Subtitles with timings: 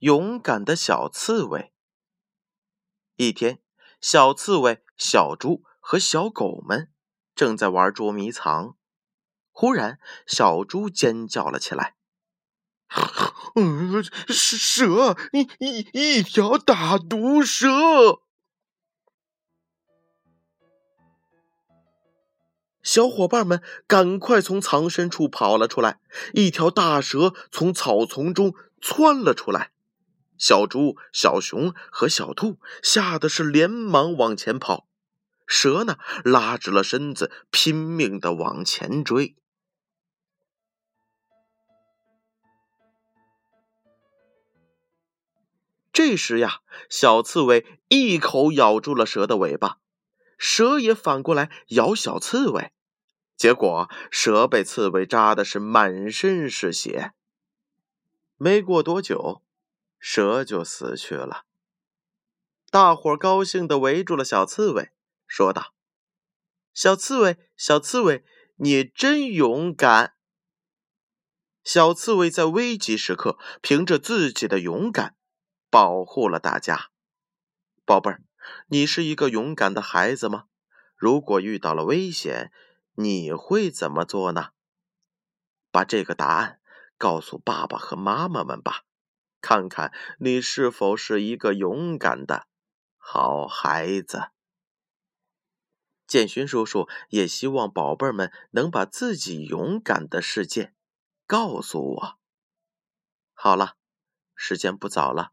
[0.00, 1.72] 勇敢的小刺猬。
[3.16, 3.60] 一天，
[4.00, 6.90] 小刺猬、小猪和小狗们
[7.34, 8.76] 正在玩捉迷藏，
[9.52, 11.96] 忽然，小猪尖叫了起来：“，
[14.28, 15.18] 蛇！
[15.32, 17.68] 一一一条大毒蛇！”
[22.82, 26.00] 小伙伴们赶快从藏身处跑了出来，
[26.32, 29.72] 一条大蛇从草丛中窜了出来。
[30.40, 34.88] 小猪、小熊和小兔吓得是连忙往前跑，
[35.46, 39.36] 蛇呢拉直了身子，拼命的往前追。
[45.92, 49.76] 这时呀，小刺猬一口咬住了蛇的尾巴。
[50.38, 52.72] 蛇也反过来咬小刺猬，
[53.36, 57.12] 结果蛇被刺猬扎的是满身是血。
[58.38, 59.42] 没过多久，
[60.00, 61.44] 蛇就死去了。
[62.70, 64.90] 大伙高兴的围住了小刺猬，
[65.28, 65.74] 说道
[66.74, 68.24] ：“小刺猬，小刺猬，
[68.56, 70.14] 你真勇敢！”
[71.62, 75.14] 小刺猬在危急时刻凭着自己的勇敢
[75.70, 76.90] 保护了大家。
[77.84, 78.22] 宝贝儿。
[78.68, 80.46] 你是一个勇敢的孩子吗？
[80.96, 82.50] 如果遇到了危险，
[82.94, 84.52] 你会怎么做呢？
[85.70, 86.58] 把这个答案
[86.96, 88.84] 告诉爸爸和妈妈们吧，
[89.40, 92.46] 看看你是否是一个勇敢的
[92.96, 94.30] 好孩子。
[96.06, 100.74] 建勋叔叔也希望宝贝们能把自己勇敢的事件
[101.26, 102.18] 告诉我。
[103.32, 103.76] 好了，
[104.34, 105.32] 时间不早了，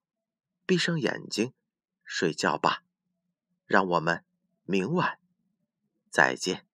[0.66, 1.54] 闭上眼睛
[2.04, 2.84] 睡觉吧。
[3.66, 4.24] 让我们
[4.66, 5.20] 明晚
[6.12, 6.67] 再见。